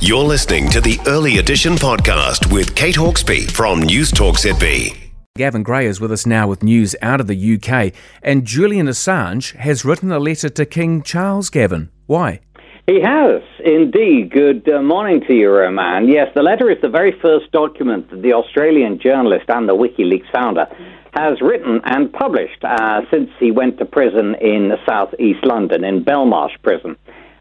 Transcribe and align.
You're 0.00 0.24
listening 0.24 0.68
to 0.70 0.80
the 0.80 0.98
Early 1.06 1.38
Edition 1.38 1.74
podcast 1.74 2.52
with 2.52 2.74
Kate 2.74 2.96
Hawkesby 2.96 3.48
from 3.48 3.80
News 3.80 4.10
Talk 4.10 4.34
ZB. 4.34 4.96
Gavin 5.36 5.62
Grey 5.62 5.86
is 5.86 6.00
with 6.00 6.10
us 6.10 6.26
now 6.26 6.48
with 6.48 6.64
news 6.64 6.96
out 7.00 7.20
of 7.20 7.28
the 7.28 7.54
UK, 7.54 7.92
and 8.20 8.44
Julian 8.44 8.88
Assange 8.88 9.54
has 9.54 9.84
written 9.84 10.10
a 10.10 10.18
letter 10.18 10.48
to 10.48 10.66
King 10.66 11.02
Charles. 11.02 11.48
Gavin, 11.48 11.90
why? 12.06 12.40
He 12.88 13.00
has, 13.00 13.40
indeed. 13.64 14.32
Good 14.32 14.68
uh, 14.68 14.82
morning 14.82 15.20
to 15.28 15.32
you, 15.32 15.48
Roman. 15.48 16.08
Yes, 16.08 16.32
the 16.34 16.42
letter 16.42 16.68
is 16.70 16.80
the 16.82 16.88
very 16.88 17.12
first 17.22 17.52
document 17.52 18.10
that 18.10 18.22
the 18.22 18.32
Australian 18.32 18.98
journalist 18.98 19.44
and 19.48 19.68
the 19.68 19.76
WikiLeaks 19.76 20.32
founder 20.32 20.66
has 21.12 21.40
written 21.40 21.80
and 21.84 22.12
published 22.12 22.64
uh, 22.64 23.02
since 23.12 23.30
he 23.38 23.52
went 23.52 23.78
to 23.78 23.84
prison 23.84 24.34
in 24.40 24.72
South 24.88 25.14
East 25.20 25.44
London, 25.44 25.84
in 25.84 26.04
Belmarsh 26.04 26.60
Prison. 26.64 26.96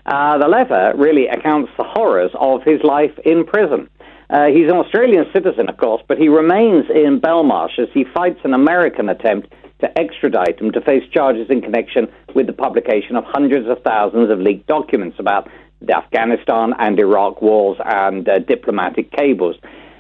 Uh, 0.08 0.38
the 0.38 0.48
letter 0.48 0.94
really 0.96 1.28
accounts 1.28 1.70
the 1.78 1.84
horrors 1.84 2.32
of 2.40 2.64
his 2.64 2.82
life 2.84 3.12
in 3.26 3.46
prison. 3.46 3.90
Uh, 4.30 4.46
he's 4.46 4.70
an 4.70 4.78
Australian 4.78 5.26
citizen, 5.34 5.70
of 5.70 5.78
course, 5.78 6.02
but 6.08 6.18
he 6.18 6.30
remains 6.30 6.86
in 6.90 7.20
Belmarsh 7.20 7.78
as 7.78 7.88
he 7.94 8.06
fights 8.14 8.40
an 8.44 8.54
American 8.54 9.10
attempt 9.10 9.54
to 9.80 9.98
extradite 9.98 10.60
him 10.60 10.72
to 10.72 10.82
face 10.82 11.04
charges 11.12 11.50
in 11.50 11.62
connection 11.62 12.08
with 12.34 12.48
the 12.48 12.54
publication 12.54 13.16
of 13.16 13.24
hundreds 13.26 13.68
of 13.70 13.82
thousands 13.84 14.30
of 14.32 14.40
leaked 14.40 14.68
documents 14.68 15.18
about 15.20 15.50
the 15.82 15.96
Afghanistan 15.96 16.74
and 16.80 17.00
Iraq 17.00 17.42
wars 17.42 17.78
and 17.86 18.28
uh, 18.28 18.40
diplomatic 18.40 19.12
cables. 19.12 19.56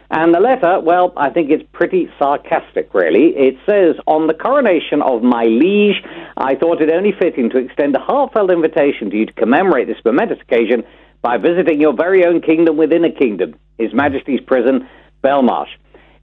And 0.10 0.34
the 0.34 0.40
letter, 0.40 0.80
well, 0.80 1.12
I 1.18 1.30
think 1.30 1.52
it's 1.52 1.68
pretty 1.74 2.10
sarcastic, 2.18 2.94
really. 2.94 3.36
It 3.36 3.56
says, 3.66 3.96
On 4.08 4.28
the 4.28 4.34
coronation 4.34 5.02
of 5.02 5.22
my 5.22 5.44
liege, 5.44 6.02
I 6.38 6.56
thought 6.56 6.82
it 6.82 6.92
only 6.92 7.14
fitting 7.20 7.50
to 7.50 7.58
extend 7.58 7.96
a 7.96 8.00
heartfelt 8.00 8.52
invitation 8.52 9.10
to 9.10 9.18
you 9.18 9.26
to 9.26 9.34
commemorate 9.34 9.88
this 9.88 9.98
momentous 10.06 10.40
occasion 10.40 10.84
by 11.24 11.38
visiting 11.38 11.82
your 11.82 11.94
very 11.94 12.26
own 12.26 12.42
kingdom 12.42 12.78
within 12.78 13.04
a 13.04 13.12
kingdom, 13.12 13.56
His 13.80 13.92
Majesty's 13.92 14.40
prison, 14.42 14.88
Belmarsh. 15.24 15.70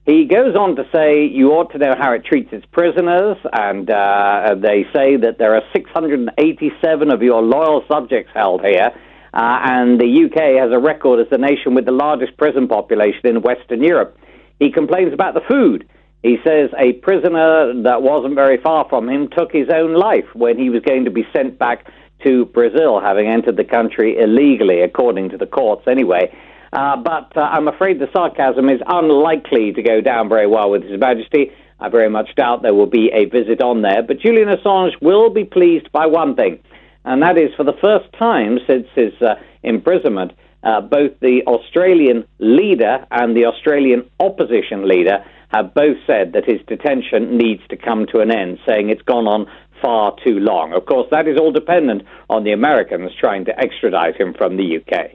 He 0.07 0.27
goes 0.27 0.55
on 0.55 0.77
to 0.77 0.85
say 0.93 1.27
you 1.27 1.53
ought 1.53 1.73
to 1.73 1.79
know 1.79 1.95
how 1.99 2.13
it 2.13 2.25
treats 2.25 2.53
its 2.53 2.65
prisoners, 2.67 3.39
and 3.53 3.91
uh, 3.91 4.55
they 4.61 4.85
say 4.93 5.17
that 5.17 5.39
there 5.39 5.57
are 5.57 5.63
687 5.73 7.11
of 7.11 7.23
your 7.23 7.43
loyal 7.43 7.83
subjects 7.89 8.31
held 8.35 8.61
here, 8.61 8.93
uh, 9.33 9.59
and 9.65 9.99
the 9.99 10.27
UK 10.27 10.63
has 10.63 10.71
a 10.73 10.79
record 10.79 11.21
as 11.21 11.31
the 11.31 11.39
nation 11.39 11.75
with 11.75 11.87
the 11.87 11.93
largest 11.93 12.37
prison 12.37 12.69
population 12.69 13.27
in 13.27 13.43
Western 13.43 13.83
Europe. 13.83 14.17
He 14.61 14.71
complains 14.71 15.13
about 15.13 15.35
the 15.35 15.43
food. 15.49 15.89
He 16.25 16.39
says 16.43 16.71
a 16.79 16.95
prisoner 16.95 17.73
that 17.83 18.03
wasn't 18.03 18.35
very 18.35 18.57
far 18.57 18.89
from 18.89 19.09
him 19.09 19.29
took 19.29 19.53
his 19.53 19.69
own 19.69 19.95
life 19.95 20.25
when 20.33 20.59
he 20.59 20.71
was 20.71 20.83
going 20.83 21.05
to 21.05 21.11
be 21.11 21.25
sent 21.33 21.59
back 21.59 21.87
to 22.25 22.47
Brazil, 22.47 22.99
having 22.99 23.29
entered 23.29 23.57
the 23.57 23.65
country 23.65 24.19
illegally, 24.19 24.81
according 24.81 25.29
to 25.29 25.37
the 25.37 25.47
courts 25.47 25.87
anyway. 25.87 26.35
Uh, 26.73 26.97
but 26.97 27.31
uh, 27.37 27.43
I'm 27.43 27.69
afraid 27.69 28.01
the 28.01 28.09
sarcasm 28.13 28.69
is 28.69 28.81
unlikely 28.87 29.73
to 29.75 29.83
go 29.83 30.01
down 30.01 30.29
very 30.29 30.49
well 30.49 30.71
with 30.71 30.83
His 30.83 30.99
Majesty. 30.99 31.53
I 31.79 31.89
very 31.91 32.09
much 32.09 32.35
doubt 32.35 32.63
there 32.63 32.75
will 32.75 32.87
be 32.87 33.11
a 33.13 33.27
visit 33.27 33.61
on 33.63 33.83
there. 33.83 34.03
But 34.03 34.19
Julian 34.19 34.49
Assange 34.49 34.93
will 35.01 35.31
be 35.31 35.45
pleased 35.45 35.93
by 35.93 36.07
one 36.07 36.35
thing 36.35 36.59
and 37.05 37.23
that 37.23 37.37
is 37.37 37.55
for 37.55 37.65
the 37.65 37.77
first 37.83 38.11
time 38.19 38.59
since 38.67 38.87
his 38.95 39.13
uh, 39.21 39.35
imprisonment, 39.63 40.33
uh, 40.65 40.81
both 40.81 41.13
the 41.21 41.43
Australian 41.47 42.25
leader 42.39 43.07
and 43.11 43.37
the 43.37 43.47
Australian 43.47 44.09
opposition 44.19 44.89
leader 44.89 45.25
have 45.49 45.75
both 45.75 45.97
said 46.07 46.33
that 46.33 46.45
his 46.45 46.61
detention 46.67 47.37
needs 47.37 47.63
to 47.69 47.77
come 47.77 48.07
to 48.07 48.19
an 48.21 48.31
end, 48.31 48.59
saying 48.67 48.91
it's 48.91 49.03
gone 49.03 49.27
on 49.27 49.47
far 49.81 50.17
too 50.25 50.41
long. 50.41 50.73
Of 50.73 50.87
course, 50.87 51.07
that 51.11 51.29
is 51.29 51.39
all 51.39 51.53
dependent 51.53 52.03
on 52.29 52.45
the 52.45 52.53
Americans 52.53 53.13
trying 53.19 53.45
to 53.45 53.59
extradite 53.59 54.17
him 54.17 54.35
from 54.35 54.57
the 54.57 54.79
UK. 54.79 55.13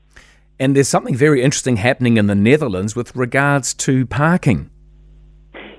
And 0.59 0.75
there's 0.75 0.89
something 0.89 1.15
very 1.15 1.41
interesting 1.41 1.77
happening 1.77 2.17
in 2.17 2.27
the 2.27 2.35
Netherlands 2.35 2.95
with 2.95 3.15
regards 3.15 3.73
to 3.75 4.05
parking. 4.05 4.69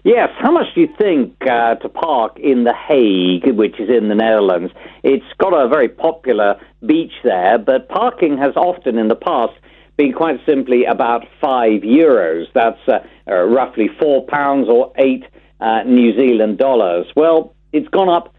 Yes, 0.04 0.30
how 0.38 0.50
much 0.50 0.74
do 0.74 0.80
you 0.80 0.88
think 0.98 1.34
uh, 1.42 1.74
to 1.74 1.88
park 1.90 2.38
in 2.38 2.64
The 2.64 2.72
Hague, 2.72 3.54
which 3.54 3.78
is 3.78 3.90
in 3.90 4.08
the 4.08 4.14
Netherlands? 4.14 4.72
It's 5.02 5.26
got 5.36 5.52
a 5.52 5.68
very 5.68 5.88
popular 5.88 6.58
beach 6.86 7.12
there, 7.22 7.58
but 7.58 7.88
parking 7.90 8.38
has 8.38 8.56
often 8.56 8.96
in 8.96 9.08
the 9.08 9.14
past 9.14 9.52
been 9.98 10.14
quite 10.14 10.40
simply 10.46 10.86
about 10.86 11.26
five 11.38 11.82
euros. 11.82 12.46
That's 12.54 12.80
uh, 12.88 13.00
uh, 13.28 13.42
roughly 13.44 13.90
four 14.00 14.24
pounds 14.24 14.68
or 14.70 14.90
eight 14.96 15.24
uh, 15.60 15.82
New 15.82 16.16
Zealand 16.18 16.56
dollars. 16.56 17.06
Well, 17.14 17.54
it's 17.74 17.88
gone 17.88 18.08
up 18.08 18.34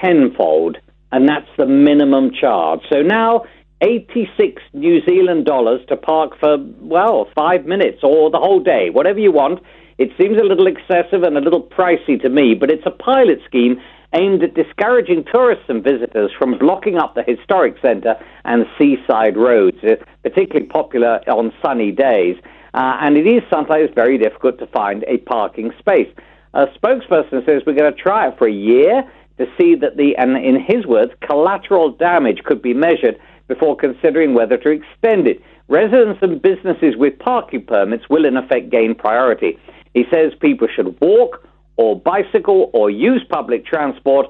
tenfold, 0.00 0.78
and 1.12 1.28
that's 1.28 1.48
the 1.56 1.66
minimum 1.66 2.32
charge. 2.32 2.80
So 2.90 3.02
now 3.02 3.44
86 3.80 4.60
New 4.72 5.04
Zealand 5.04 5.44
dollars 5.44 5.82
to 5.88 5.96
park 5.96 6.32
for, 6.40 6.56
well, 6.80 7.28
five 7.36 7.64
minutes 7.64 7.98
or 8.02 8.28
the 8.32 8.38
whole 8.38 8.60
day, 8.60 8.90
whatever 8.90 9.20
you 9.20 9.30
want. 9.30 9.60
It 9.98 10.12
seems 10.18 10.36
a 10.36 10.44
little 10.44 10.66
excessive 10.66 11.22
and 11.22 11.38
a 11.38 11.40
little 11.40 11.62
pricey 11.62 12.20
to 12.20 12.28
me, 12.28 12.54
but 12.54 12.70
it's 12.70 12.84
a 12.84 12.90
pilot 12.90 13.40
scheme 13.46 13.80
aimed 14.12 14.42
at 14.42 14.54
discouraging 14.54 15.24
tourists 15.32 15.64
and 15.68 15.82
visitors 15.82 16.30
from 16.38 16.58
blocking 16.58 16.98
up 16.98 17.14
the 17.14 17.22
historic 17.22 17.76
centre 17.80 18.14
and 18.44 18.66
seaside 18.78 19.38
roads, 19.38 19.78
uh, 19.82 19.96
particularly 20.22 20.66
popular 20.66 21.20
on 21.28 21.50
sunny 21.62 21.92
days. 21.92 22.36
Uh, 22.74 22.98
and 23.00 23.16
it 23.16 23.26
is 23.26 23.42
sometimes 23.48 23.88
very 23.94 24.18
difficult 24.18 24.58
to 24.58 24.66
find 24.66 25.02
a 25.08 25.16
parking 25.18 25.72
space. 25.78 26.12
A 26.52 26.66
spokesperson 26.66 27.44
says 27.46 27.62
we're 27.66 27.72
going 27.72 27.92
to 27.92 27.98
try 27.98 28.28
it 28.28 28.36
for 28.36 28.46
a 28.46 28.52
year 28.52 29.02
to 29.38 29.46
see 29.58 29.74
that 29.76 29.96
the, 29.96 30.14
and 30.16 30.36
in 30.36 30.60
his 30.60 30.86
words, 30.86 31.12
collateral 31.20 31.90
damage 31.90 32.42
could 32.44 32.60
be 32.60 32.74
measured 32.74 33.18
before 33.48 33.76
considering 33.76 34.34
whether 34.34 34.58
to 34.58 34.70
extend 34.70 35.26
it. 35.26 35.40
Residents 35.68 36.18
and 36.22 36.40
businesses 36.40 36.96
with 36.96 37.18
parking 37.18 37.64
permits 37.64 38.08
will, 38.10 38.24
in 38.24 38.36
effect, 38.36 38.70
gain 38.70 38.94
priority. 38.94 39.58
He 39.96 40.04
says 40.12 40.32
people 40.42 40.68
should 40.68 41.00
walk 41.00 41.42
or 41.78 41.98
bicycle 41.98 42.70
or 42.74 42.90
use 42.90 43.24
public 43.30 43.64
transport, 43.64 44.26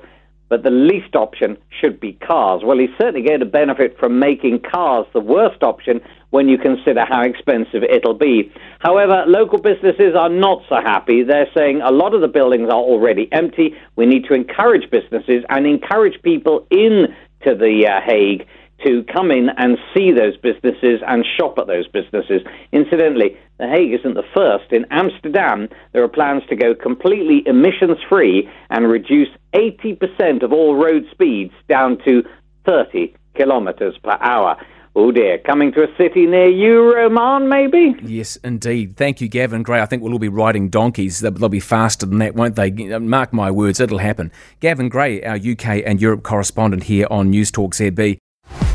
but 0.49 0.63
the 0.63 0.71
least 0.71 1.17
option 1.17 1.59
should 1.81 1.99
be 1.99 2.13
cars. 2.13 2.63
Well, 2.65 2.79
he's 2.79 2.97
certainly 3.01 3.27
going 3.27 3.41
to 3.41 3.47
benefit 3.47 3.99
from 3.99 4.21
making 4.21 4.61
cars 4.61 5.07
the 5.13 5.19
worst 5.19 5.65
option 5.65 6.01
when 6.31 6.49
you 6.49 6.57
consider 6.57 7.05
how 7.05 7.23
expensive 7.23 7.83
it'll 7.83 8.15
be. 8.15 8.53
However, 8.79 9.25
local 9.27 9.59
businesses 9.59 10.15
are 10.17 10.29
not 10.29 10.63
so 10.69 10.77
happy. 10.77 11.25
They're 11.25 11.51
saying 11.53 11.81
a 11.83 11.91
lot 11.91 12.15
of 12.15 12.21
the 12.21 12.29
buildings 12.29 12.69
are 12.69 12.85
already 12.93 13.29
empty. 13.33 13.75
We 13.97 14.07
need 14.07 14.27
to 14.27 14.35
encourage 14.35 14.89
businesses 14.89 15.43
and 15.49 15.67
encourage 15.67 16.23
people 16.23 16.65
in 16.71 17.09
to 17.43 17.57
the 17.57 17.89
uh, 17.89 18.09
Hague 18.09 18.47
to 18.85 19.05
come 19.13 19.33
in 19.33 19.49
and 19.57 19.79
see 19.95 20.13
those 20.13 20.37
businesses 20.37 21.01
and 21.09 21.25
shop 21.37 21.59
at 21.59 21.67
those 21.67 21.89
businesses. 21.89 22.43
Incidentally, 22.73 23.37
The 23.59 23.69
Hague 23.69 23.95
isn't 23.99 24.15
the 24.15 24.23
first. 24.35 24.71
In 24.73 24.85
Amsterdam, 24.91 25.69
there 25.93 26.03
are 26.03 26.09
plans 26.09 26.43
to 26.51 26.57
go 26.57 26.75
completely 26.75 27.43
emissions 27.47 27.97
free 28.09 28.49
and 28.69 28.89
reduce 28.89 29.29
80% 29.55 30.43
of 30.43 30.53
all 30.53 30.77
road 30.77 31.07
speeds 31.11 31.55
down 31.69 31.99
to 32.05 32.23
30 32.67 33.15
kilometers 33.35 33.97
per 34.03 34.19
hour. 34.21 34.57
Oh 34.99 35.13
dear, 35.13 35.37
coming 35.39 35.73
to 35.73 35.83
a 35.83 35.97
city 35.99 36.25
near 36.25 36.49
you, 36.49 36.95
Roman, 36.95 37.51
maybe? 37.51 37.95
Yes, 38.03 38.37
indeed. 38.37 38.97
Thank 38.97 39.21
you, 39.21 39.29
Gavin 39.29 39.63
Grey. 39.63 39.83
I 39.83 39.85
think 39.85 40.03
we'll 40.03 40.15
all 40.15 40.19
be 40.19 40.29
riding 40.29 40.71
donkeys. 40.71 41.21
They'll, 41.21 41.51
be 41.51 41.61
faster 41.61 42.07
than 42.07 42.19
that, 42.21 42.35
won't 42.35 42.57
they? 42.57 42.71
Uh, 42.91 43.01
mark 43.01 43.31
my 43.31 43.51
words, 43.51 43.79
it'll 43.79 43.99
happen. 43.99 44.33
Gavin 44.61 44.89
Grey, 44.89 45.23
our 45.23 45.37
UK 45.37 45.83
and 45.85 46.01
Europe 46.01 46.23
correspondent 46.23 46.85
here 46.85 47.07
on 47.11 47.29
News 47.29 47.51
Talk 47.51 47.75
ZB. 47.75 48.19